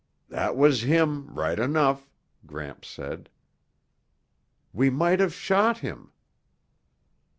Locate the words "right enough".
1.31-2.09